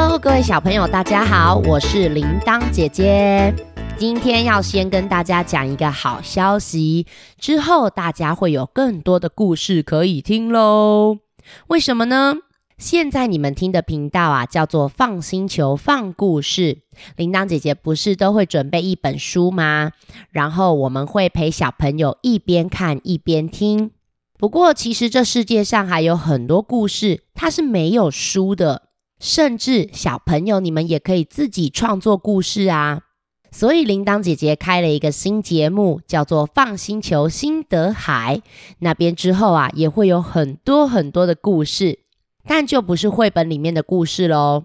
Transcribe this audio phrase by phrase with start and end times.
[0.00, 3.52] Hello，各位小朋友，大家好，我是铃铛姐姐。
[3.96, 7.04] 今天要先跟大家讲一个好消息，
[7.36, 11.18] 之后大家会有更多的故事可以听喽。
[11.66, 12.36] 为什么呢？
[12.78, 16.82] 现在你们听的频道啊，叫做“放星球放故事”。
[17.18, 19.90] 铃铛姐姐不是都会准备一本书吗？
[20.30, 23.90] 然后我们会陪小朋友一边看一边听。
[24.38, 28.82] 不过，其实这世界上还有很多故事，它是没有书的。
[29.20, 33.02] 甚至小朋友，你们也可以自己创作故事啊！
[33.50, 38.36] 所以铃铛姐姐开了一个新节目，叫做《放星球心得海》。
[38.80, 42.00] 那边之后啊，也会有很多很多的故事，
[42.46, 44.64] 但就不是绘本里面的故事喽。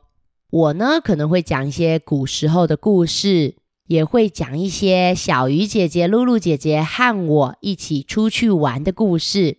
[0.52, 3.56] 我呢，可能会讲一些古时候的故事，
[3.88, 9.58] 也会讲一些小鱼姐姐、露露姐姐和我一起出去玩的故事。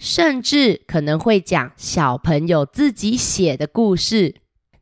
[0.00, 4.36] 甚至可能会讲小朋友自己写的故事。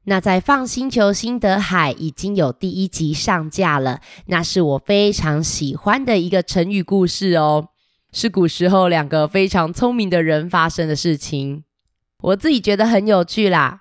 [0.05, 7.70] 那在《放星球心得海》已经有第一集上架了，那是我非常喜欢的一个成语故事哦，
[8.12, 11.64] 是古时候两个非常聪明的人发生的事情，
[12.22, 13.80] 我自己觉得很有趣啦。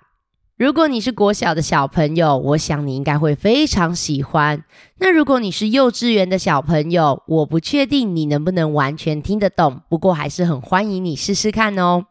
[0.58, 4.64] 如果你是国小的小朋友，我想你应该会非常喜欢。
[4.98, 12.06] 那如果你是幼稚园的小朋友，我不确定你能不能完全听得懂，不过还是很欢迎你试试看哦。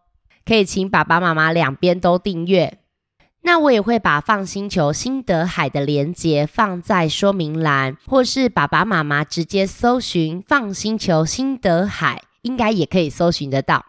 [0.45, 2.79] 可以请爸爸妈妈两边都订阅。
[3.41, 13.83] 那我也会把放星球心得海的连接放在说明栏，或是爸爸妈妈直接搜寻放星球心得海，应该也可以搜寻得到。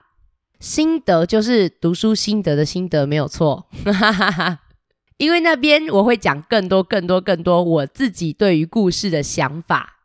[0.60, 3.68] 心得就是读书心得的心得，没有错。
[5.18, 9.98] 因为那边我会讲更多、更多、更多我自己对于故事的想法，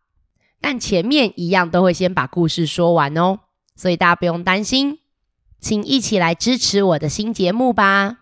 [0.59, 3.39] 但前面一样都会先把故事说完哦，
[3.75, 4.99] 所以大家不用担心，
[5.59, 8.19] 请一起来支持我的新节目吧。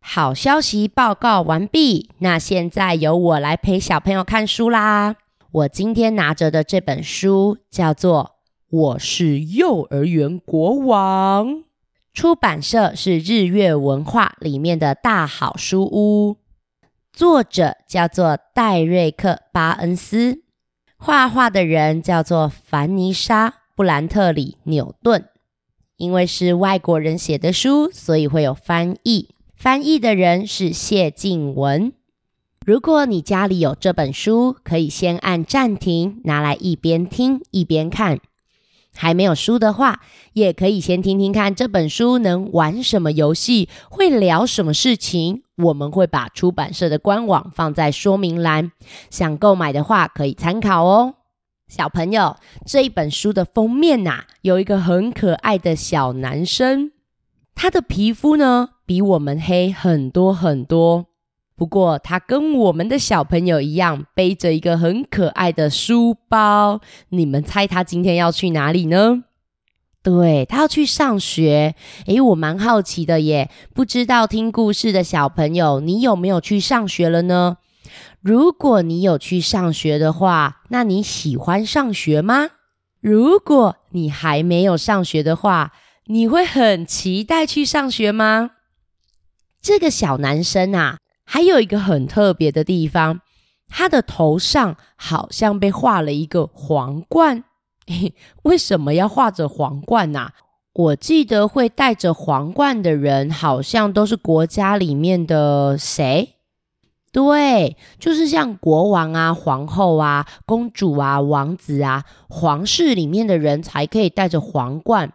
[0.00, 5.16] 好消息报告完毕，那现在由我来陪小朋友看书啦。
[5.52, 8.31] 我今天拿着的这本书叫做。
[8.72, 11.64] 我是幼儿园国王，
[12.14, 16.38] 出版社是日月文化里面的大好书屋，
[17.12, 20.40] 作者叫做戴瑞克·巴恩斯，
[20.96, 25.28] 画画的人叫做凡妮莎·布兰特里·纽顿。
[25.98, 31.92] 因为是外国人写的书，所以会有翻译，翻译的人是谢静文。
[32.64, 38.18] 如果你家里有这本书，可以先按暂停，拿来一边听一边看。
[38.94, 40.00] 还没有书的话，
[40.34, 45.42] 也可以先听听看这本书能玩什么游戏，会聊什么事情。
[45.56, 48.72] 我们会把出版社的官网放在说明栏，
[49.10, 51.14] 想购买的话可以参考哦。
[51.68, 52.36] 小朋友，
[52.66, 56.92] 这一本书的封面呐，有一个很可爱的小男生，
[57.54, 61.06] 他的皮肤呢比我们黑很多很多。
[61.62, 66.80] 不过，他跟我们的小朋友一样，背着一个很可爱的书包。
[67.10, 69.22] 你们猜他今天要去哪里呢？
[70.02, 71.76] 对他要去上学。
[72.06, 77.58] 诶，我蛮好奇的耶，不知道听故事的小朋友，你有没有去上学了呢？
[78.20, 82.48] 如果你有去上学的话，那你喜欢上学吗？
[83.00, 85.70] 如果你还没有上学的话，
[86.06, 88.50] 你会很期待去上学吗？
[89.60, 90.98] 这个小男生啊。
[91.32, 93.22] 还有一个很特别的地方，
[93.66, 97.44] 他的头上好像被画了一个皇冠。
[98.44, 100.32] 为什么要画着皇冠呢？
[100.74, 106.34] 我记得会戴着皇冠的人，好像都是国家里面的谁？
[107.10, 115.14] 对，就是像国王啊、皇后啊、公主啊、王子啊，皇室里面的人才可以戴着皇冠。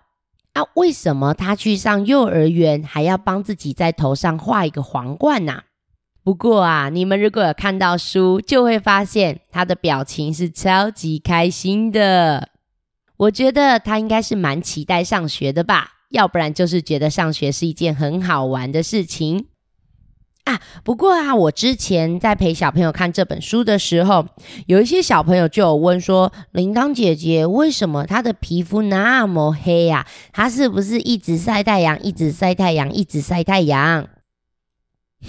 [0.53, 5.61] 啊，为什么他去上幼儿园还要帮自己在头上画一个皇冠呢？
[6.27, 12.49] 不过啊，你们如果有看到书，就会发现他的表情是超级开心的。
[13.15, 19.45] 我觉得他应该是蛮期待上学的吧，要不然就是觉得上学是一件很好玩的事情
[20.43, 20.59] 啊。
[20.83, 24.25] 不过啊，我之前在陪小朋友看这本书的时候，
[24.65, 30.05] 有一些小朋友就有问说：“铃铛姐姐，为什么她的皮肤那么黑呀？
[30.33, 34.09] 她是不是一直晒太阳，一直晒太阳，一直晒太阳？”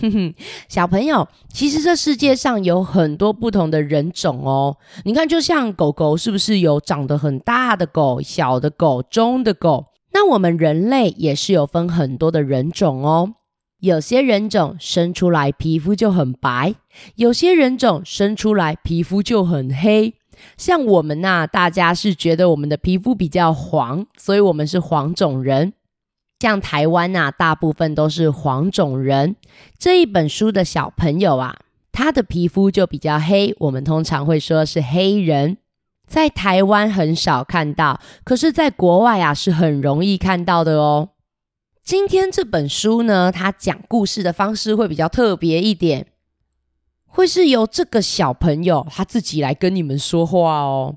[0.00, 0.34] 哼哼，
[0.68, 4.76] 小朋友，其实这世界上有很多不同的人种哦。
[5.04, 9.86] 你看，就像狗狗，是不是有长得很大的狗、小的狗、中的狗？
[10.12, 13.34] 那我们人类也是有分很多的人种哦。
[13.80, 16.74] 有些人种生出来皮肤就很白，
[17.14, 20.14] 有些人种生出来皮肤就很黑。
[20.56, 25.72] 像我们呐，大家是觉得我们的皮肤比较黄，所以我们是黄种人。
[26.40, 29.36] 像台湾呐，大部分都是黄种人。
[29.78, 31.56] 这一本书的小朋友啊，
[31.90, 35.56] 他的皮肤就比较黑，我们通常会说是黑人。
[36.06, 41.10] 在台湾很少看到，可是在国外啊是很容易看到的哦。
[41.82, 46.06] 今天这本书呢，它讲故事的方式会比较特别一点，
[47.06, 50.96] 会是由这个小朋友他自己来跟你们说话哦。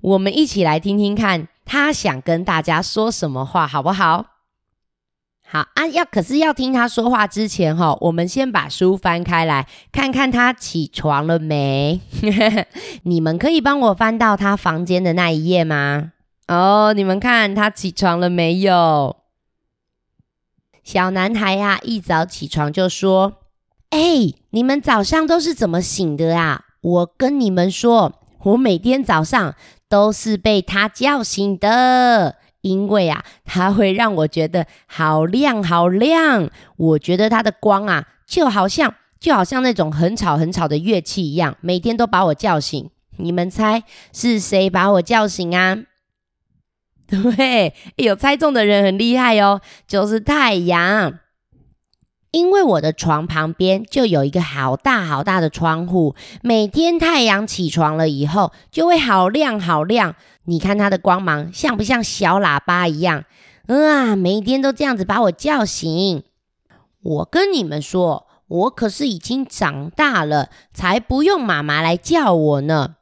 [0.00, 4.33] 我们一起来听听看，他想跟大家说什么话，好不好？
[5.46, 12.00] 好啊，要可是要听他说话之前哈，我们先把书翻开来看看他起床了没。
[13.04, 16.12] 你们可以帮我翻到他房间的那一页吗？
[16.48, 19.16] 哦，你们看他起床了没有？
[20.82, 23.34] 小男孩呀，一早起床就说
[23.90, 26.64] ：“哎，你们早上都是怎么醒的啊？
[26.80, 28.12] 我跟你们说，
[28.42, 29.54] 我每天早上
[29.88, 36.50] 都是被他叫醒的。”因为啊，它会让我觉得好亮好亮。
[36.76, 42.90] 我觉得它的光啊，就好像就好像那种很吵很吵的乐器一样，每天都把我叫醒。
[43.18, 43.84] 你们猜
[44.14, 45.76] 是谁把我叫醒啊？
[47.06, 51.18] 对，有猜中的人很厉害哦，就是太阳。
[52.30, 60.16] 因为我的床旁边就有一个好大好大的窗户，每天太阳起床了以后，就会好亮好亮。
[60.44, 63.24] 你看它的光芒像不像小喇叭一样？
[63.66, 66.22] 啊，每天都这样子把我叫醒。
[67.02, 72.96] 我跟你们说，我可是已经长大了，才不用妈妈来叫我呢。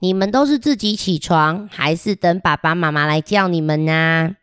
[0.00, 4.36] 你们都是自己起床，还是等爸爸妈妈来叫你们呢？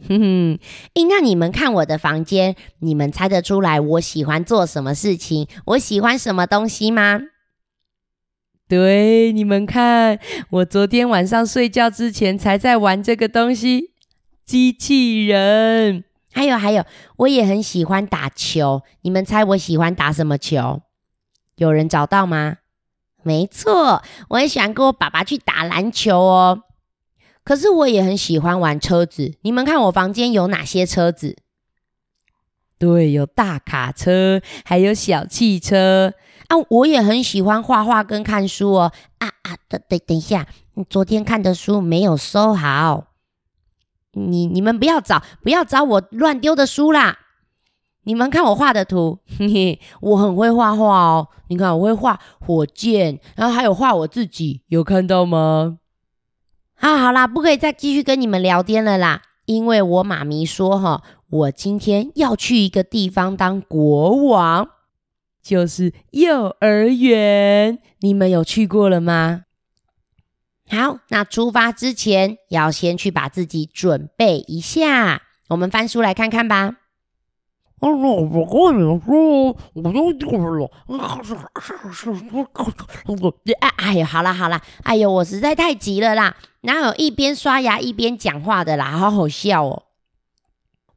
[0.08, 0.58] 哼哼，
[0.94, 5.46] 诶，那你们看我的房间，你们猜得出来我喜欢做什么事情？
[5.66, 7.20] 我喜欢什么东西吗？
[8.70, 10.16] 对，你们看，
[10.50, 13.90] 我昨天晚上睡觉之前才在玩这个东西——
[14.46, 16.04] 机器人。
[16.30, 16.84] 还有还有，
[17.16, 18.82] 我也很喜欢打球。
[19.02, 20.82] 你们猜我喜欢打什么球？
[21.56, 22.58] 有人找到吗？
[23.24, 26.62] 没错，我很喜欢跟我爸爸去打篮球哦。
[27.42, 31.36] 可是我也很喜欢玩车子，你们看我房间有哪些车子？
[32.78, 36.14] 对，有大卡车，还有小汽车
[36.50, 36.56] 啊！
[36.68, 38.92] 我也很喜欢画画跟看书哦。
[39.18, 43.04] 啊啊，等等等一下，你昨天看的书没有收好，
[44.12, 47.18] 你你们不要找，不要找我乱丢的书啦！
[48.02, 51.28] 你们看我画的图，嘿嘿，我很会画画哦。
[51.48, 55.78] 你看我会画火箭，然后还有画我自己，有看到吗？
[56.80, 64.68] 啊，好啦，不可以再继续跟你们聊天了啦，因为我妈咪说哈，我今天要去一个地方当国王，
[65.42, 67.78] 就是幼儿园。
[68.00, 69.42] 你们有去过了吗？
[70.68, 75.22] 好，那出发之前要先去把自己准备一下。
[75.48, 76.76] 我们翻书来看看吧。
[77.80, 80.70] 我跟你们说，我又丢了。
[83.58, 88.90] 哎哎呀，好啦好啦，哎呦，我实在太急了啦，哪有一边刷牙一边讲话的啦？
[88.96, 89.84] 好好笑哦！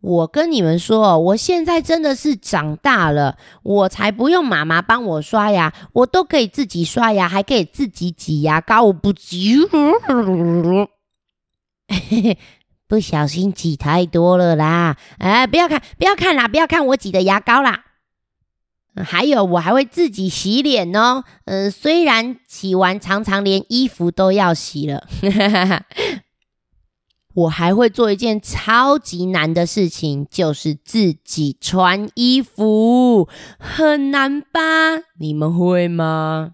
[0.03, 9.59] 我跟你们说，我现在真的是长大了，我才不用妈妈帮我刷牙，我都可以自己刷牙，还可以自己挤牙膏，我不急。
[12.85, 14.97] 不小心挤太多了啦！
[15.19, 17.85] 哎，不要看，不要看啦，不要看我挤的牙膏啦。
[19.05, 21.23] 还有，我还会自己洗脸哦。
[21.45, 25.07] 嗯，虽然洗完常常连衣服都要洗了，
[27.33, 34.99] 我还会做一件超级难的事情，就是自己穿衣服，很难吧？
[35.19, 36.51] 你们会吗？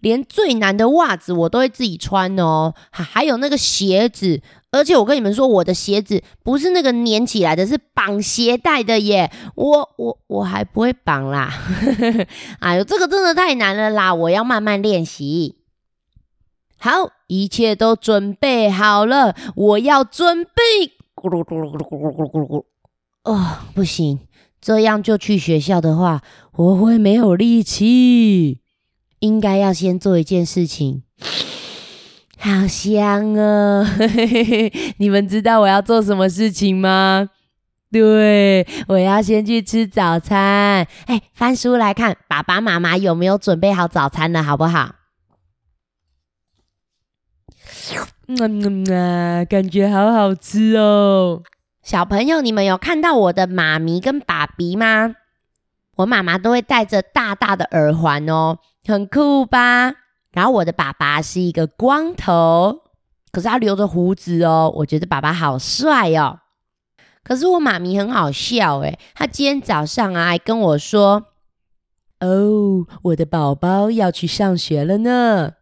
[0.00, 9.30] 连最难的袜子我都会自己穿哦，还有那个鞋子，而且我跟你们说，我的鞋子不是那个粘起来的，是绑鞋带的耶。
[9.54, 11.52] 我我我还不会绑啦，
[12.60, 15.56] 哎呦，这个真的太难了啦，我要慢慢练习。
[16.80, 20.50] 好，一切都准备好了，我要准备。
[21.14, 22.64] 咕噜咕噜咕噜咕噜咕噜咕噜。
[23.24, 24.20] 哦，不行，
[24.62, 26.22] 这样就去学校的话，
[26.54, 28.60] 我会没有力气。
[29.18, 31.02] 应该要先做一件事情，
[32.38, 33.86] 好香哦！
[34.96, 37.28] 你们知道我要做什么事情吗？
[37.92, 40.86] 对，我要先去吃早餐。
[41.04, 44.94] 哎，翻书来看，爸爸妈妈有没有准备好早餐了，好不好？
[48.26, 51.42] 嗯啊，感觉好好吃哦！
[51.82, 55.14] 小朋友，你们有看到我的妈咪跟爸比吗？
[55.96, 58.58] 我妈妈都会戴着大大的耳环哦。
[58.86, 59.94] 很酷吧？
[60.32, 62.82] 然后我的爸爸是一个光头，
[63.32, 64.72] 可是他留着胡子哦。
[64.76, 66.38] 我觉得爸爸好帅哦。
[67.22, 71.26] 可是我妈咪很好笑诶，她今天早上啊还跟我说
[72.20, 75.52] ：“哦，我的宝宝要去上学了呢。”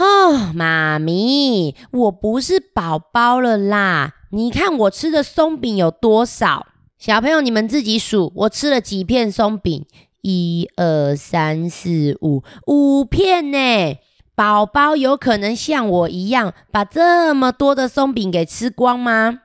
[0.00, 4.14] 哦，妈咪，我不是宝宝了啦！
[4.30, 6.68] 你看我吃的松饼有多少？
[6.96, 9.84] 小朋友，你们自己数，我吃了几片松饼？
[10.22, 13.98] 一二三四五，五片呢！
[14.34, 19.40] 宝宝有可能像我一样把这么多的松饼给吃光吗？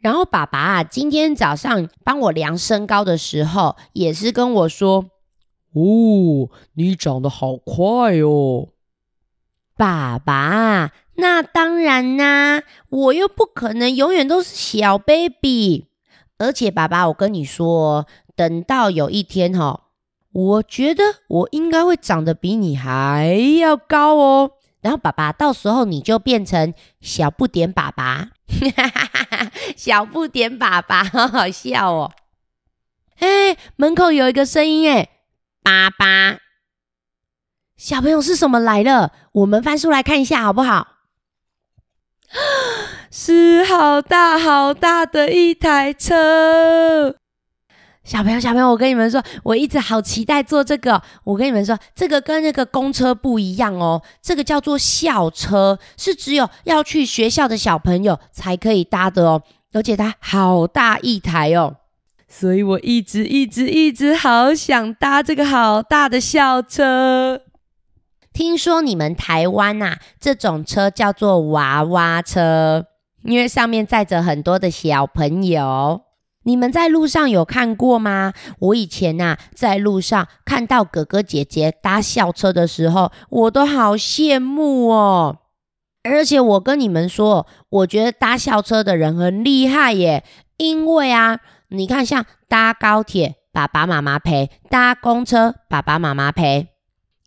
[0.00, 5.06] 然后爸爸，今天早上帮我量身高的时候，也是跟我说
[5.72, 8.68] ：“哦，你长得好快哦。”
[9.76, 15.86] 爸爸，那当然啦，我又不可能永远都是小 baby。
[16.38, 19.84] 而且，爸爸，我跟你说，等到有一天哈，
[20.32, 23.26] 我觉得我应该会长得比你还
[23.58, 24.50] 要高哦。
[24.80, 28.30] 然后，爸爸，到时候你就变成小不点爸爸，
[29.76, 32.12] 小不点爸爸，好好笑哦。
[33.18, 35.08] 哎，门口有一个声音，哎，
[35.62, 36.45] 爸爸。
[37.76, 39.12] 小朋友是什么来了？
[39.32, 40.94] 我们翻书来看一下好不好？
[43.12, 47.16] 是好大好大的一台车。
[48.02, 51.02] 小朋友，小朋友，我跟你们说，我一直好期待坐这个。
[51.24, 59.42] 我跟你们说，这个跟那个公车不一样哦，这个叫做校车，是只有要去学校的小朋友才可以搭的哦。
[59.72, 61.76] 而且它好大一台哦，
[62.26, 67.42] 所以我一直一直一直好想搭这个好大的校车。
[68.36, 72.84] 听说你们台湾呐，这种车叫做娃娃车，
[73.22, 76.02] 因为上面载着很多的小朋友。
[76.42, 78.34] 你们在路上有看过吗？
[78.58, 85.38] 我以前呐，在路上看到哥哥姐姐搭校车的时候，我都好羡慕哦。
[86.04, 90.22] 而且我跟你们说，我觉得搭校车的人很厉害耶，
[90.58, 96.75] 因为啊，你看像搭高铁，爸爸妈妈陪；搭公车，爸爸妈妈陪。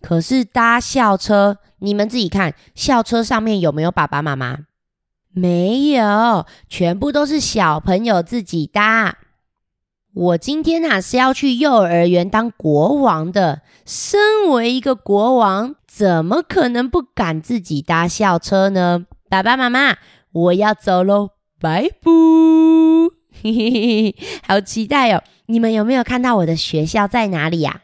[0.01, 4.60] 可是搭校车，你们自己看，校车上面有没有爸爸妈妈？
[5.32, 9.18] 没有，全部都是小朋友自己搭。
[10.13, 19.06] 我今天啊是要去幼儿园当国王的，身为一个国王，怎么可能不敢自己搭校车呢？
[19.29, 19.98] 爸爸妈妈，
[20.32, 21.29] 我要走喽，
[21.60, 22.12] 拜拜！
[24.48, 25.24] 好期待哦！
[25.46, 27.84] 你们有没有看到我的学校在哪里呀？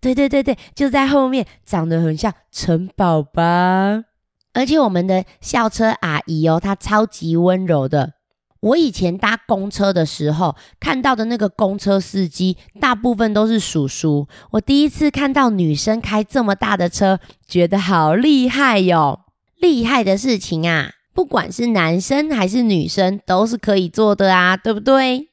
[0.00, 4.04] 对对对对，就在后面，长得很像城堡吧。
[4.52, 8.14] 而且我们的校车阿姨哦，她超级温柔的。
[8.60, 14.28] 我以前搭公车的时候，看到的那个公车司机，大部分都是叔叔。
[14.50, 19.20] 我第一次看到女生开这么大的车，觉得好厉害哟！
[19.58, 25.29] 厉害的事情啊，不管是男生还是女生，都是可以做的啊，对不对？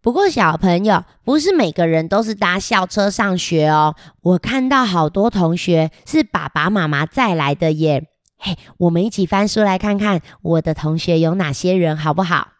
[0.00, 3.96] 不过，小朋友不是每个人都是搭校车上学哦。
[4.22, 8.06] 我看到好多同学是爸爸妈妈载来的耶。
[8.38, 12.52] 嘿，我们一起翻书来看看我的同学有哪些人，好不好？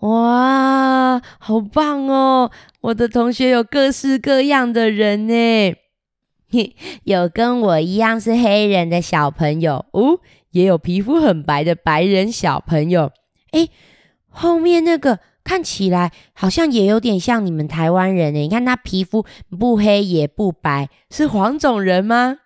[0.00, 2.50] 哇，好棒哦！
[2.82, 5.74] 我的同学有各式各样的人呢。
[7.04, 10.20] 有跟我一样是黑人的小朋友哦，
[10.50, 13.10] 也有皮肤很白的白人小朋友。
[13.52, 13.68] 哎，
[14.28, 15.20] 后面那个。
[15.44, 18.40] 看起来好像也有点像你们台湾人呢。
[18.40, 22.38] 你看他皮肤不黑也不白，是黄种人吗？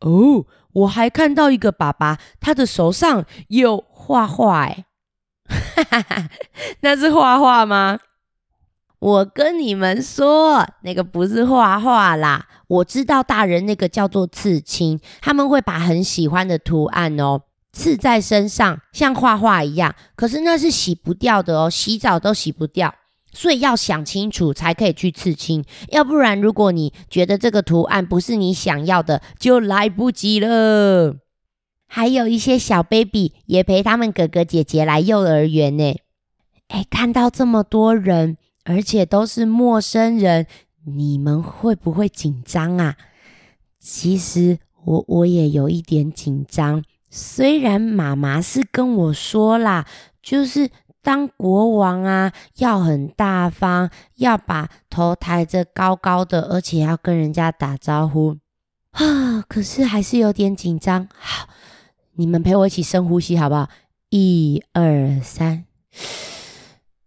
[0.00, 4.86] 哦，我还看到一个爸爸，他的手上有画画，哎，
[5.48, 6.30] 哈哈哈，
[6.80, 8.00] 那是画画吗？
[8.98, 12.48] 我跟你们说，那个不是画画啦。
[12.66, 17.42] 我知道大人那个叫做刺青，他们会把很喜欢的图案哦。
[17.76, 22.94] 刺在身上像画画一样，可是那是洗不掉的哦，洗澡都洗不掉，
[23.34, 31.16] 所以要想清楚才可以去刺青，要不然如果你觉得这个图案不是你想要的，就来不及了。
[31.86, 35.96] 还有一些小 baby 也陪他们哥哥姐姐来幼儿园呢。
[36.68, 40.46] 哎，看到这么多人，而且都是陌生人，
[40.86, 42.96] 你们会不会紧张啊？
[43.78, 46.82] 其实我我也有一点紧张。
[47.18, 49.86] 虽然妈妈是跟我说啦，
[50.22, 50.70] 就是
[51.00, 58.36] 当国王啊，要很大方，要把头抬着高高的，而且要跟人家打招呼
[58.90, 59.40] 啊。
[59.48, 61.08] 可是还是有点紧张。
[61.18, 61.48] 好，
[62.16, 63.70] 你们陪我一起深呼吸好不好？
[64.10, 65.64] 一二三，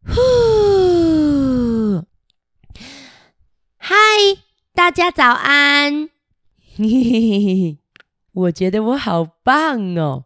[0.07, 2.03] 呼！
[3.77, 3.95] 嗨，
[4.73, 6.09] 大家早安。
[6.77, 7.77] 嘿嘿嘿嘿。
[8.33, 10.25] 我觉得我好棒哦！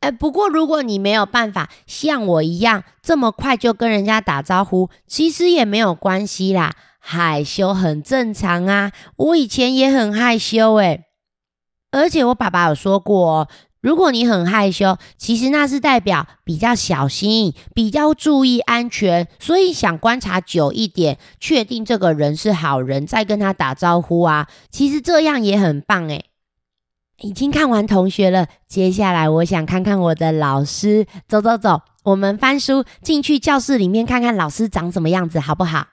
[0.00, 8.92] 哎，不过如果你没有办法像我一样这么快就跟人家打招呼，其实也没有关系啦，害羞很正常啊。
[9.16, 11.04] 我以前也很害羞诶，
[11.90, 13.48] 而且我爸爸有说过，
[13.80, 24.48] 如果你很害羞，其实那是代表比较小心，比较注意安全，所以想观察久一点，确定这个人是好人，再跟他打招呼啊。
[24.70, 26.26] 其实这样也很棒诶。
[27.20, 31.06] 已经看完同学了，接下来我想看看我的老师。
[31.28, 35.86] 走走走，我们翻书进去教室里面看看老师长什么样子，好不好？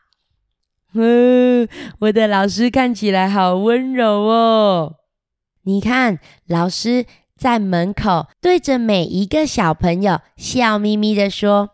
[0.94, 1.68] 嗯，
[2.00, 4.96] 我的老师看起来好温柔哦。
[5.64, 7.06] 你看，老师
[7.38, 11.70] 在门口对着每一个小朋友笑眯眯的说：“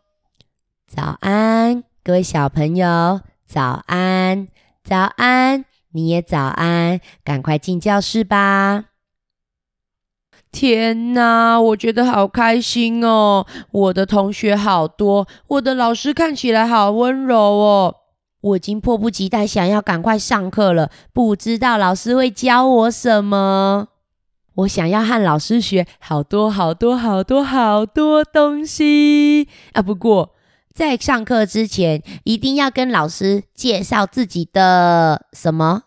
[0.85, 4.49] 早安，各位小朋友，早安，
[4.83, 5.63] 早安，
[5.93, 8.85] 你也早安，赶快进教室吧。”
[10.51, 13.45] 天哪，我觉得好开心哦！
[13.71, 17.95] 我的同学好多，我的老师看起来好温柔哦。
[18.41, 23.89] 我已经迫不及待想要赶快上课了，不知道老师会教我什么。
[24.55, 29.81] 我想要和老师学好多好多好多好多东西啊！
[29.81, 30.33] 不过
[30.73, 35.83] 在上课之前，一定要跟老师介绍自己的什么？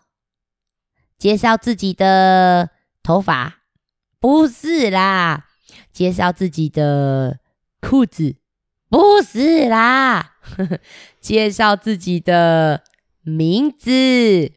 [1.17, 2.69] 介绍自己的
[3.01, 3.60] 头发。
[4.21, 5.47] 不是啦，
[5.91, 7.39] 介绍自己的
[7.81, 8.35] 裤子。
[8.87, 10.33] 不是啦，
[11.19, 12.83] 介绍自己的
[13.23, 14.51] 名字。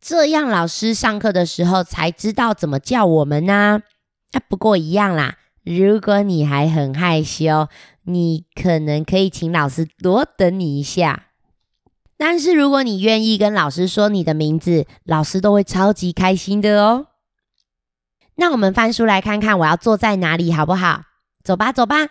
[0.00, 3.82] 这样老师上课的时候才知道怎么叫我们呢。
[4.30, 5.36] 啊，不过一样啦。
[5.64, 7.68] 如果你还很害羞，
[8.04, 11.24] 你可能可以请老师多等你一下。
[12.16, 17.08] 但是如果你愿意跟老师说你的名字，老师都会超级开心的哦。
[18.40, 21.02] 那我们翻书来看看，我要坐在哪里，好不好？
[21.42, 22.06] 走吧，走吧。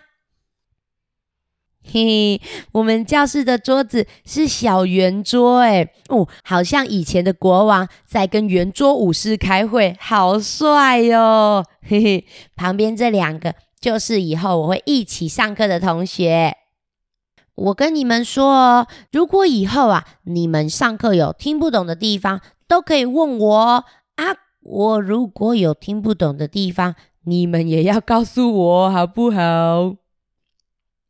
[1.90, 11.64] 嘿嘿，我们教室的桌子是小圆桌，哎，哦，好像以前的国王在跟圆桌武士开会，好帅哟。
[11.80, 16.54] 嘿嘿，旁边这两个就是以后我会一起上课的同学。
[17.54, 23.84] 我跟你们说哦，如果以后啊，你们上课有听不懂的地方，都可以问我啊。
[24.70, 29.96] 我如果有听不懂的地方，你们也要告诉我，好不好？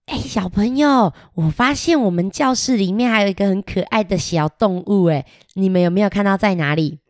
[0.06, 7.00] 哎，小朋友，我发现我们教室里面还有一个很可爱的小动物，哎，你们有没有看到在哪里？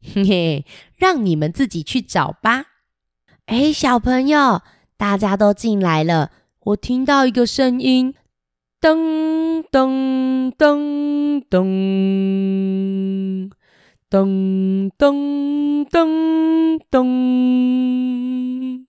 [0.00, 0.64] 嘿嘿，
[0.96, 2.66] 让你们自己去找吧。
[3.46, 4.62] 哎，小朋友，
[4.96, 8.14] 大家都进来了，我听到一个声音，
[8.80, 13.27] 噔噔噔噔。
[14.10, 15.86] 噔噔
[16.90, 18.86] 噔！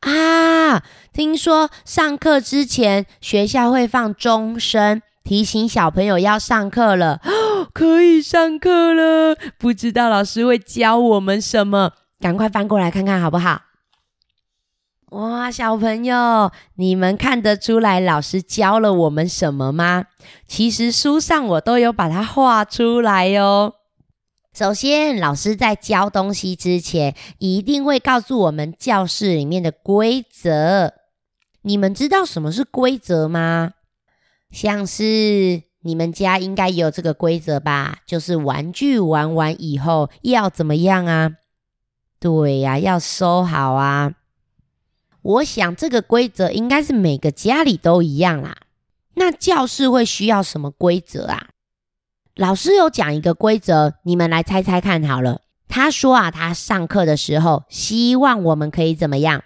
[0.00, 7.20] 啊，听说上课之前学校会放钟声，提醒小朋友要上课了，
[7.72, 9.36] 可以上课了。
[9.58, 11.92] 不知道老师会教我们什么？
[12.18, 13.60] 赶快翻过来看看好不好？
[15.10, 20.06] 哇，小朋友，你们看得出来老师教了我们什么吗？
[20.48, 23.74] 其实书上我都有把它画出来哟。
[24.56, 30.94] 首先，老师在教东西之前，一定会告诉我们教室里面的规则。
[31.60, 33.74] 你们知道什么是规则吗？
[34.50, 37.98] 像是你们家应该有这个规则吧？
[38.06, 41.32] 就是玩具玩完以后要怎么样啊？
[42.18, 44.14] 对呀，要收好啊。
[45.20, 48.56] 我想这个规则应该是每个家里都一样啦。
[49.16, 51.48] 那教室会需要什么规则啊？
[52.36, 55.40] 老师有讲一个规则，你们来猜猜看好了。
[55.68, 59.42] 他说啊，他上课的时候希望我们可以怎么样？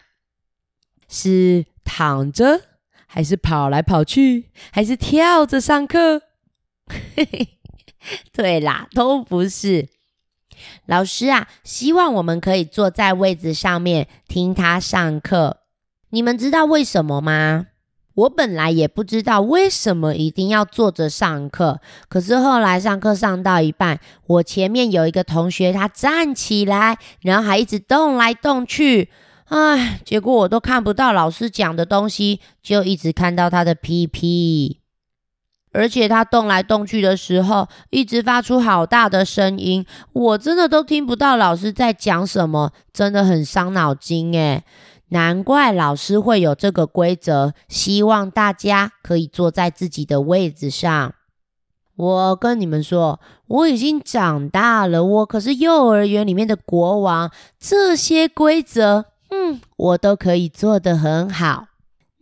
[1.08, 2.62] 是躺着，
[3.06, 6.22] 还是跑来跑去，还是跳着上课？
[8.32, 9.88] 对啦，都不是。
[10.86, 15.58] 老师啊，希望我们可以坐在位子上面听他上课。
[16.10, 17.68] 你们知道为什么吗？
[18.20, 29.10] 我本来也不知道为什么一定要坐着上课，可是后来上课上到一半，我前面有一个同学，他站起来，然后还一直动来动去，
[29.46, 34.80] 唉，结果我都看不到老师讲的东西，就一直看到他的屁屁，
[35.72, 44.62] 而且他动来动去的时候，一直发出好大的声音，我真的都听不到老师在讲什么，真的很伤脑筋诶。
[45.10, 51.14] 难怪老师会有这个规则，希望大家可以坐在自己的位子上。
[51.96, 61.66] 我跟你们说，我已经长大了，我可是幼儿园里面的国王，这些规则嗯，我都可以做得很好。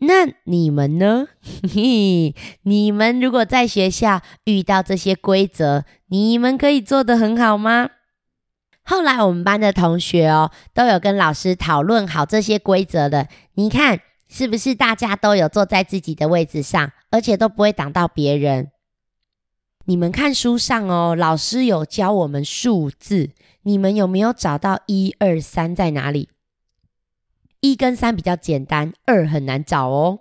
[0.01, 1.27] 那你们呢？
[1.73, 7.89] 嘿， 你们如果在学校遇到这些规则，你们可以做得很好吗？
[8.89, 13.29] 后来我们班的同学哦，都有跟老师讨论好这些规则的。
[13.53, 18.71] 你看，是不是大家都有坐在自己的位置上，而且都不会挡到别人？
[19.85, 23.29] 你们看书上哦，老师有教我们数字，
[23.65, 26.31] 你们有没有找到一二三在哪里？
[27.61, 30.21] 一跟三比较简单，二很难找哦。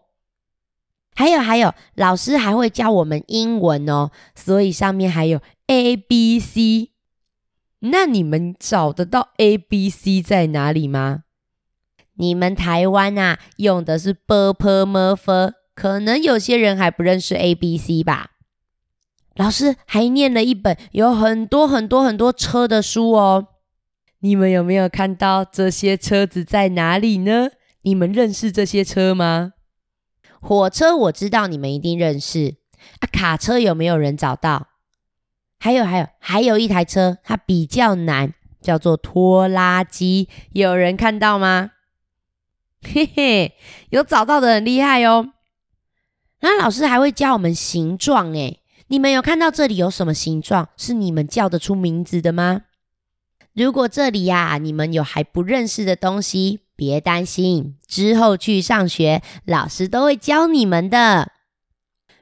[1.16, 6.92] 还有还有，老师还会教我们英文哦，所以上面还有 A B C。
[7.80, 11.24] 那你们找得到 A B C 在哪里吗？
[12.16, 18.32] 你们台湾啊用的是 b p m f，可能有些人还不认识 A B C 吧。
[19.36, 23.50] 老师还念了一本有很多很多很多车的书哦。
[24.22, 27.50] 你们有没有看到这些车子在哪里呢？
[27.84, 29.54] 你们认识这些车吗？
[30.42, 32.56] 火车我知道，你们一定认识。
[33.00, 34.67] 啊，卡车有没有人找到？
[35.60, 40.30] 还有还有还有一台车，它比较难，叫做拖拉机。
[40.54, 41.72] 有人看到吗？
[42.82, 43.54] 嘿嘿，
[43.90, 45.34] 有找到的很厉害哦。
[46.42, 52.62] 那老师还会教我们形状诶，你们有看到这里有什么形状是你们叫得出名字的吗？
[53.54, 61.32] 如果这里呀，你们有还不认识的东西，别担心，之后去上学，老师都会教你们的。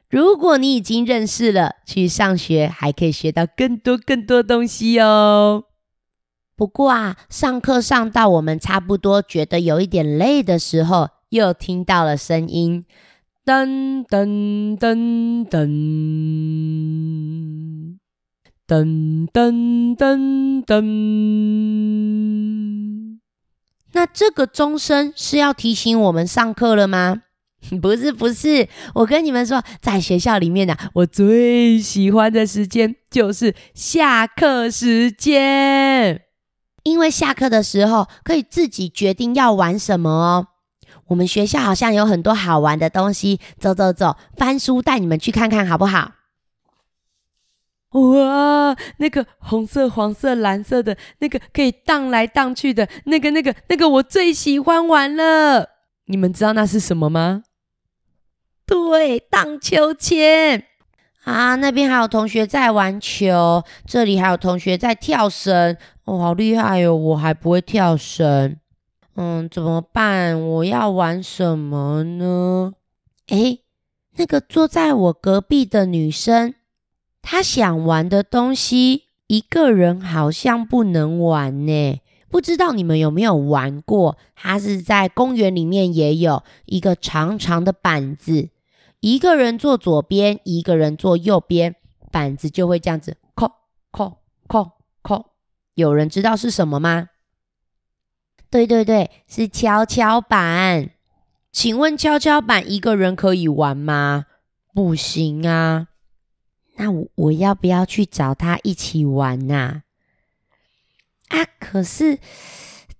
[0.08, 5.64] 如果你已经认识了，去上学还可以学到更多更多东西哦。
[6.56, 12.84] 不过啊，上课上到我们差不多觉得有一点累的时候，又听到了声音，
[13.44, 15.66] 噔噔噔噔。
[18.66, 20.82] 噔噔噔噔，
[23.92, 27.22] 那这个钟声是要提醒我们上课了吗？
[27.82, 28.68] 不是，不是。
[28.94, 36.22] 我跟你们说，在学校里面呢，我最喜欢的时间就是下课时间，
[36.84, 40.48] 因为下课的时候可以自己决定要玩什么哦。
[41.08, 46.12] 我们学校好像有很多好玩的东西，走走走，翻书带你们去看看好不好？
[47.92, 55.70] 哇，那个红色、黄色、蓝色的那个可以荡来荡去的那个、那个、那个，我最喜欢玩了。
[56.06, 57.44] 你们知道那是什么吗？
[58.66, 60.64] 对，荡秋千
[61.24, 61.54] 啊！
[61.56, 65.76] 那边还有同学在玩球，这里还有同学在跳绳。
[66.04, 66.94] 哦，好厉害哟！
[66.94, 68.56] 我还不会跳绳。
[69.14, 70.40] 嗯，怎么办？
[70.40, 72.74] 我要玩什么呢？
[73.28, 73.62] 诶，
[74.16, 76.54] 那个坐在我隔壁的女生。
[77.22, 82.00] 她想玩的东西，一个人好像不能玩呢。
[82.28, 84.16] 不知道你们有没有玩过？
[84.34, 88.50] 它是在公园里面也有一个长长的板子，
[89.06, 91.76] 一个人坐左边，一个人坐右边，
[92.10, 93.48] 板子就会这样子，扣
[93.92, 94.16] 扣
[94.48, 95.26] 扣扣。
[95.74, 97.10] 有人知道是什么吗？
[98.50, 100.90] 对对对，是跷跷板。
[101.52, 104.26] 请问跷跷板一个人可以玩吗？
[104.74, 105.86] 不行啊。
[106.74, 109.82] 那我我要不要去找他一起玩呐？
[111.28, 112.18] 啊，可是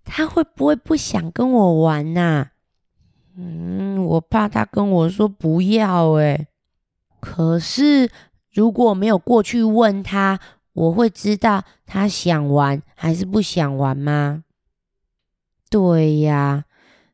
[0.05, 2.51] 他会不会不想跟我玩呐？
[3.37, 6.49] 嗯，我怕他跟我说不要诶。
[7.21, 8.11] 可是
[8.53, 10.41] 如果没有过去问他，
[10.73, 14.45] 我会知道他想玩还是不想玩吗？
[15.69, 16.65] 对呀，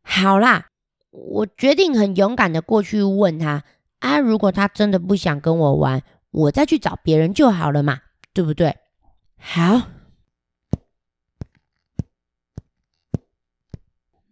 [0.02, 0.66] 好啦，
[1.11, 3.64] 我决定很勇敢的过去问他
[4.00, 4.18] 啊。
[4.18, 8.00] 如果他真的不想跟我玩，我再去找别人就好了嘛，
[8.32, 8.76] 对不对？
[9.38, 9.88] 好，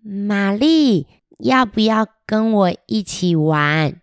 [0.02, 1.06] 玛丽，
[1.42, 4.00] 要不要跟我一起玩？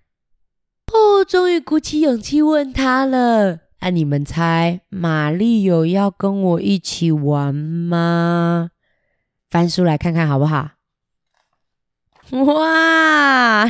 [0.93, 3.60] 哦，终于鼓起勇气问他了。
[3.80, 8.71] 啊，你们猜，玛丽有要跟我一起玩吗？
[9.50, 10.71] 翻书来看看好不好？
[12.32, 13.65] 哇，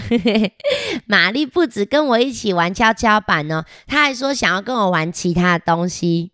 [1.05, 6.31] 玛丽不止跟我一起玩跷跷板哦，她还说想要跟我玩其他的东西。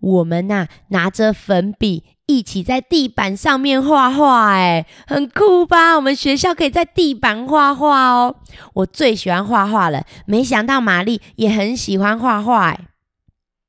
[0.00, 5.96] 我们呐拿着粉笔一起在地板上面画画，哎，很酷吧？
[5.96, 8.36] 我们学校可以在地板画画哦。
[8.74, 12.78] 我最喜欢画画了，没想到玛丽也很喜欢画画。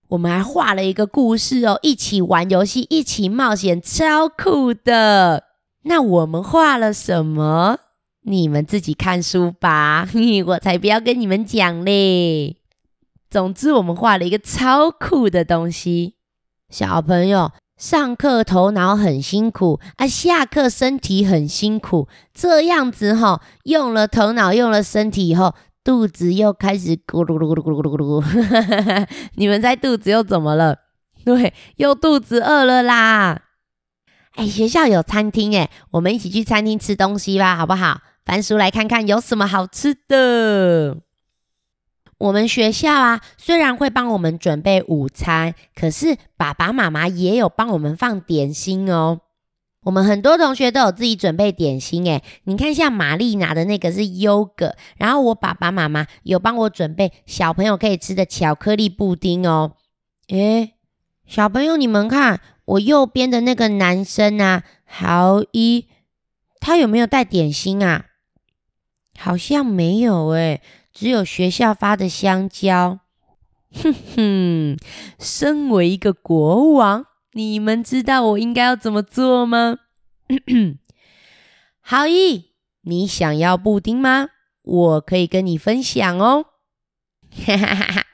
[0.09, 5.45] 我们还画了一个故事哦，一起玩游戏，一起冒险，超酷的。
[5.83, 7.79] 那我们画了什么？
[8.23, 10.07] 你们自己看书吧，
[10.45, 12.57] 我才不要跟你们讲嘞。
[13.31, 16.13] 总之，我们画了一个超酷的东西。
[16.69, 29.07] 小朋友，上课头脑很辛苦啊，下课身体很辛苦，这样子哈，用了头脑，用了身体以后，肚子又开始咕噜噜咕噜咕噜咕噜咕噜。
[29.33, 30.77] 你们猜肚子又怎么了？
[31.25, 33.41] 对，又肚子饿了啦。
[34.35, 38.01] 哎，学校有餐厅哎，我们一起去餐厅吃东西吧，好不好？
[38.23, 40.97] 翻书来看看有什么好吃的。
[42.21, 49.21] 我们学校啊，虽然会帮我们准备午餐，可是爸爸妈妈也有帮我们放点心哦。
[49.83, 59.77] 我们很多同学都有自己准备点心诶，你看像玛丽拿的那个是优格，然后我爸爸妈妈有帮我准备小朋友可以吃的巧克力布丁哦。
[60.27, 60.75] 诶，
[61.25, 65.87] 小朋友你们看，我右边的那个男生啊，豪一，
[66.59, 68.05] 他有没有带点心啊？
[69.17, 70.61] 好像没有诶。
[70.93, 72.99] 只有学校发的香蕉，
[73.73, 74.77] 哼哼。
[75.19, 79.77] 身为一个国王，你们知道我应该要怎么做吗？
[81.81, 82.51] 好意，
[82.81, 84.27] 你想要布丁吗？
[84.63, 86.45] 我可以跟你分享哦。
[87.31, 88.05] 哈哈哈哈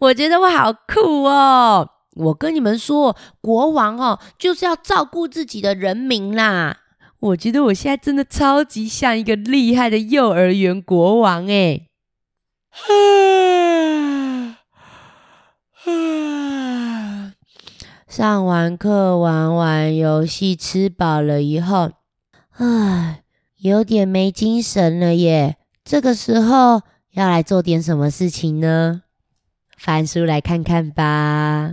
[0.00, 1.88] 我觉得我好酷哦！
[2.14, 6.80] 我跟你们说，国王哦，就是要照顾自己的人民啦。
[7.20, 11.88] 我觉得我现在真的超级像一个厉害的幼儿园国王诶
[18.08, 21.92] 上完课、玩完游戏、吃饱了以后，
[22.52, 23.22] 唉，
[23.58, 25.56] 有点没精神了耶。
[25.84, 26.82] 这个时候
[27.12, 29.02] 要来做点什么事情呢？
[29.76, 31.72] 翻书来看看吧。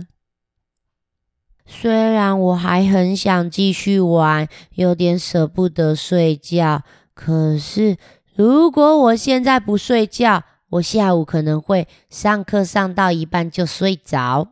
[1.66, 6.82] 虽然我还很想继续玩，有点舍不得睡觉，
[7.14, 7.96] 可是
[8.34, 14.48] 如果我现在不睡觉，我下午可能会上课上到一半就睡着，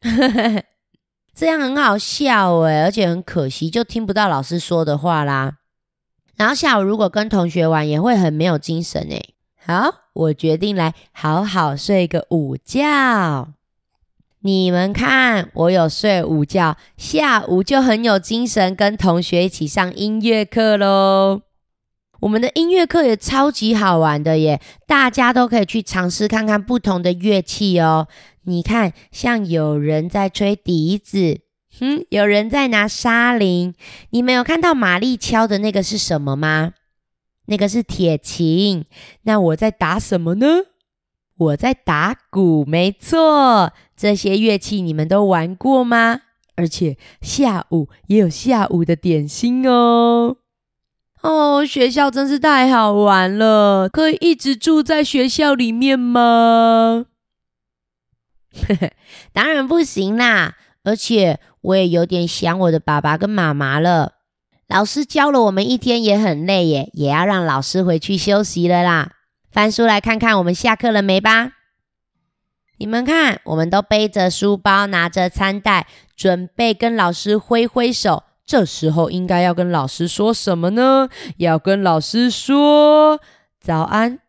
[1.34, 5.58] 这样很好笑诶，而且很可惜，就听不到老师说的话啦。
[6.36, 9.34] 然后下午如果跟同学玩，也会很没有精神诶。
[9.64, 13.48] 好，我决定来好好睡个午觉。
[14.40, 21.45] 你们看，我有睡午觉，下午就很有精神，跟同学一起上音乐课喽。
[22.20, 28.08] 我们的音乐课也超级好玩的耶，大家都可以去尝试看看不同的乐器哦。
[28.44, 31.40] 你看，像有人在吹笛子，
[31.78, 33.74] 哼，有人在拿沙铃。
[34.10, 36.72] 你们有看到玛丽敲的那个是什么吗？
[37.46, 38.86] 那个是铁琴。
[39.22, 40.46] 那我在打什么呢？
[41.38, 43.72] 我在打鼓，没错。
[43.96, 46.20] 这些乐器你们都玩过吗？
[46.54, 50.36] 而且下午也有下午的点心哦。
[51.26, 53.88] 哦，学校真是太好玩了！
[53.88, 57.06] 可以一直住在学校里面吗？
[59.34, 60.54] 当然不行啦！
[60.84, 64.12] 而且我也有点想我的爸爸跟妈妈了。
[64.68, 69.10] 老师教了我们一天也很累耶，也要让老师回去休息了啦。
[69.50, 71.54] 翻书来看看我们下课了没吧？
[72.78, 78.22] 你们看，我们都背着书包，拿着餐袋，准备跟老师挥挥手。
[78.46, 81.08] 这时候应该要跟老师说什么呢？
[81.38, 83.20] 要跟老师说
[83.60, 84.20] 早安，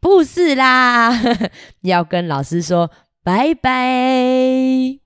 [0.00, 1.12] 不是啦，
[1.82, 2.90] 要跟老师说
[3.22, 4.98] 拜拜。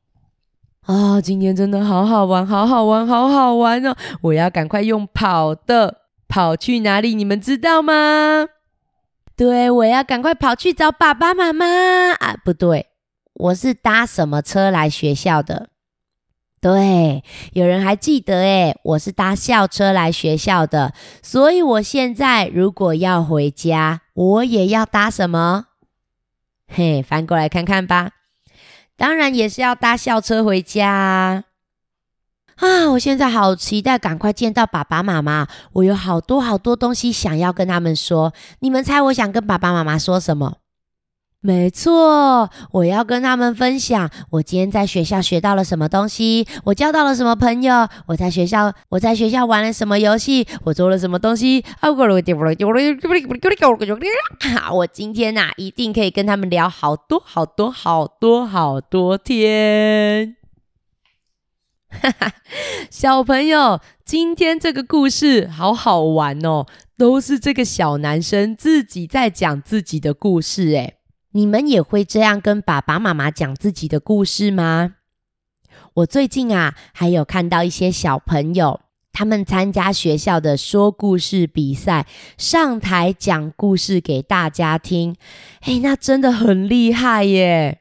[0.87, 3.97] 啊，今天真的好好玩，好好玩，好好玩哦！
[4.23, 7.15] 我要赶快用跑的，跑去哪里？
[7.15, 8.47] 你们知道吗？
[9.37, 11.67] 对，我要赶快跑去找爸爸妈妈
[12.13, 12.37] 啊！
[12.45, 12.87] 不对，
[13.35, 15.69] 我是搭什么车来学校的？
[16.63, 25.67] 对，有人还记得诶，我是搭校车来学校的，所以我现在如果要回家，我也要搭什么？
[26.69, 28.13] 嘿，翻过来看看吧，
[28.97, 31.45] 当然也是要搭校车回家
[32.55, 32.91] 啊！
[32.93, 40.59] 我现在好期待赶快见到爸爸妈妈，我有好多好多东西想要跟他们说，你们猜我想跟爸爸妈妈说什么？
[41.45, 51.65] 没错，我要跟他们分享我今天在学校学到了什么东西，我交到了什么朋友，我在学校我在学校玩了什么游戏，我做了什么东西。
[54.73, 60.37] 我今天呐，一定可以跟他们聊好多好多好多好多天。
[61.91, 62.33] 哈哈，
[62.89, 70.99] 小朋友，今天这个故事好好玩哦，都是这个小男生自己在讲自己的故事，诶
[71.33, 74.95] 你们也会这样跟爸爸妈妈讲自己的故事吗？
[75.95, 78.81] 我最近啊，还有看到一些小朋友，
[79.13, 85.17] 他们参加学校的说故事比赛，上台讲故事给大家听。
[85.63, 87.81] 哎，那真的很厉害耶！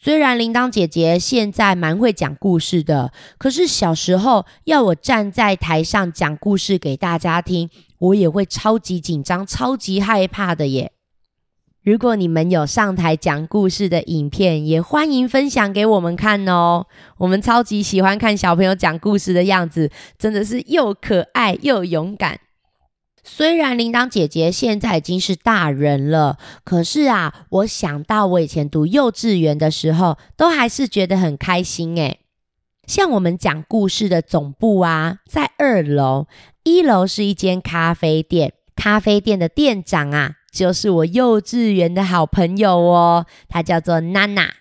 [0.00, 10.92] 虽然铃铛姐姐现在蛮会讲故事的，可是小时候要我站在台上讲故事给大家听，我也会超级紧张、超级害怕的耶。
[11.88, 16.84] 如果你们有上台讲故事的影片，也欢迎分享给我们看哦。
[17.16, 22.40] 我们超级喜欢看小朋友讲故事的样子，真的是又可爱又勇敢。
[23.24, 32.20] 虽然铃铛姐姐现在已经是大人了，可是啊，我想到我以前读幼稚园的时候，都还是觉得很开心诶。
[32.86, 36.26] 像我们讲故事的总部啊，在二楼，
[36.64, 44.54] 一楼是一间咖啡店，咖啡店的店长啊，就是我幼稚园的好朋友哦，他叫做娜娜，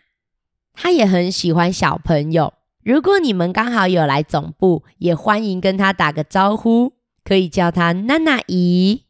[0.76, 2.54] 他也很喜欢小朋友。
[2.84, 6.94] 如果你们刚好有来总部，也欢迎跟他打个招呼。
[7.24, 9.06] 可以叫他娜娜姨。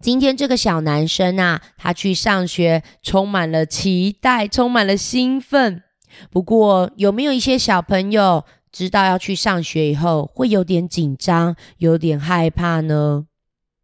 [0.00, 5.84] 今天这个小男生啊，他去上学，充满了期待，充满了兴奋。
[6.32, 13.26] 不过，有没有一些小朋友知道要去上学以后，会有点紧张，有点害怕呢？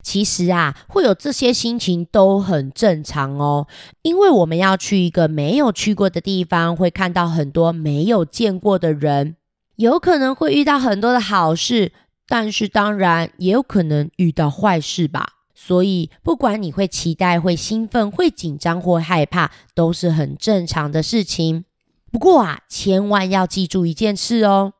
[0.05, 3.67] 其实啊，会有这些心情都很正常哦，
[4.03, 9.37] 因为我们要去一个没有去过的地方，会看到很多没有见过的人，
[9.77, 11.91] 有可能会遇到很多的好事。
[12.27, 21.65] 但是当然也有可能遇到坏事吧，所以不管你会期待、会兴奋、会紧张或害怕，都是很正常的事情。
[22.11, 24.73] 不过啊，千万要记住一件事哦，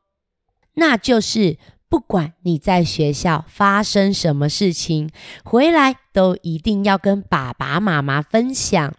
[0.75, 1.57] 那就是
[1.95, 5.09] 不管你在学校发生什么事情，
[5.45, 8.93] 回来都一定要跟爸爸妈妈分享。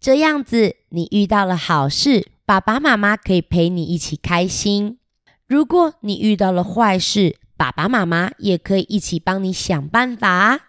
[0.00, 4.96] 这样子，你遇到了好事，爸爸妈妈可以陪你一起开心；
[5.46, 10.60] 如果你遇到了坏事，爸爸妈妈也可以一起帮你想办法。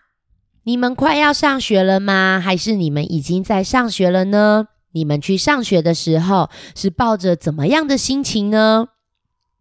[0.64, 2.42] 你们快要上学了吗？
[2.44, 4.68] 还是你们已经在上学了呢？
[4.92, 8.90] 你们去上学的时候是抱着怎么样的心情呢？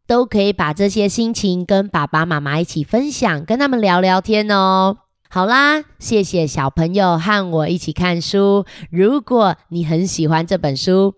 [0.06, 4.98] 都可以把这些心情跟爸爸妈妈一起分享，跟他们聊聊天哦。
[5.28, 8.64] 好啦，谢谢小朋友和我一起看书。
[8.90, 11.14] 如果你很喜欢这本书，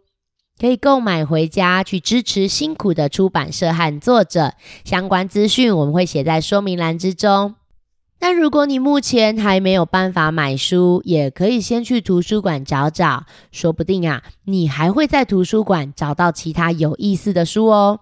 [0.59, 7.55] 可以购买回家去支持辛苦的出版社和作者，相关资讯我们会写在说明栏之中。
[8.19, 18.01] 但如果你目前还没有办法买书，也可以先去图书馆找找，说不定啊，你还会在图书馆找到其他有意思的书哦。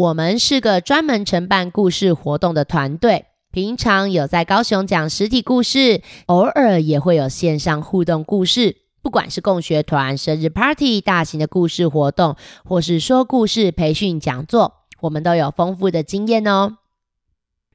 [0.00, 8.78] 我们是个专门承办故事活动的团队，平常有在高雄讲实体故事，偶尔也会有线上互动故事。
[9.02, 16.78] 不管是共学团、生日 party、大型的故事活动，或是说故事培训讲座，我们都有丰富的经验哦。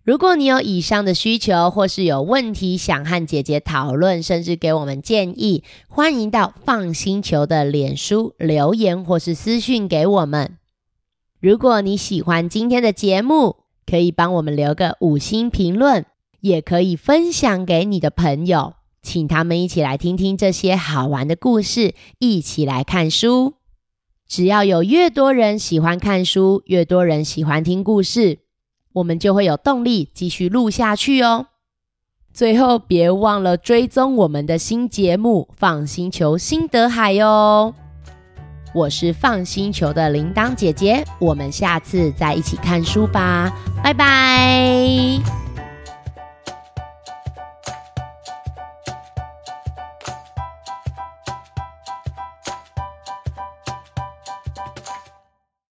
[0.03, 10.57] 如果你有以上的需求，或是有问题想和姐姐讨论，甚至给我们建议，欢迎到放星球的脸书留言，或是私讯给我们。
[11.45, 16.03] 如果你喜欢今天的节目，可以帮我们留个五星评论，
[16.39, 18.73] 也可以分享给你的朋友。
[19.03, 23.53] 请他们一起来听听这些好玩的故事，一起来看书。
[24.27, 28.39] 只要有越多人喜欢看书，越多人喜欢听故事，
[28.93, 31.49] 我们就会有动力继续录下去哦。
[32.33, 37.75] 最后，别忘了追踪我们的新节目《放星球新德海》哦。
[38.75, 43.49] 我是放星球的铃铛姐姐，我们下次再一起看书吧，
[43.81, 45.44] 拜拜。